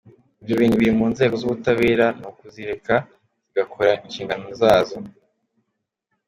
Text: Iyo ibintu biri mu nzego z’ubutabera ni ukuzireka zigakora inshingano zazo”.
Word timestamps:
Iyo 0.43 0.51
ibintu 0.55 0.75
biri 0.81 0.93
mu 0.99 1.05
nzego 1.13 1.33
z’ubutabera 1.39 2.05
ni 2.17 2.25
ukuzireka 2.31 2.95
zigakora 3.43 3.91
inshingano 4.05 4.45
zazo”. 4.59 4.97